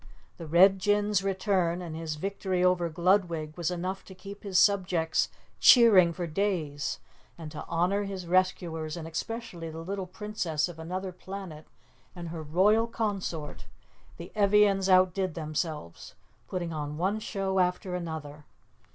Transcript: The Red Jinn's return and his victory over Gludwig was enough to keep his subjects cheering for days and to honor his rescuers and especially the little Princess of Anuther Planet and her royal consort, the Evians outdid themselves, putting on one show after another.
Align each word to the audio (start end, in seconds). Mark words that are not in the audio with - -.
The 0.37 0.47
Red 0.47 0.79
Jinn's 0.79 1.23
return 1.23 1.79
and 1.79 1.95
his 1.95 2.15
victory 2.15 2.63
over 2.63 2.89
Gludwig 2.89 3.55
was 3.55 3.69
enough 3.69 4.03
to 4.05 4.15
keep 4.15 4.41
his 4.41 4.57
subjects 4.57 5.29
cheering 5.59 6.11
for 6.11 6.25
days 6.25 6.99
and 7.37 7.51
to 7.51 7.63
honor 7.67 8.05
his 8.05 8.25
rescuers 8.25 8.97
and 8.97 9.07
especially 9.07 9.69
the 9.69 9.83
little 9.83 10.07
Princess 10.07 10.67
of 10.67 10.79
Anuther 10.79 11.11
Planet 11.15 11.67
and 12.15 12.29
her 12.29 12.41
royal 12.41 12.87
consort, 12.87 13.67
the 14.17 14.31
Evians 14.35 14.89
outdid 14.89 15.35
themselves, 15.35 16.15
putting 16.47 16.73
on 16.73 16.97
one 16.97 17.19
show 17.19 17.59
after 17.59 17.93
another. 17.93 18.45